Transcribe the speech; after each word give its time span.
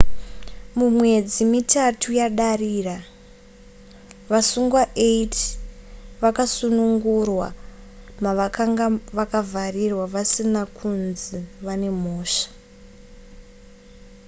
mumwedzi 0.77 1.43
mitatu 1.53 2.07
yadarira 2.19 2.97
vasungwa 4.31 4.81
80 4.95 5.39
vakasunungurwa 6.23 7.47
mavakanga 8.23 8.85
vakavharirwa 9.17 10.05
vasina 10.13 10.61
kunzi 10.77 11.37
vane 11.65 11.89
mhosva 12.01 12.49